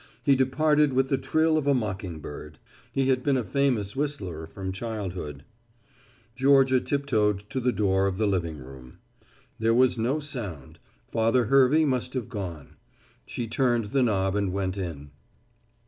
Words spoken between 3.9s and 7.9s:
whistler from childhood. Georgia tiptoed to the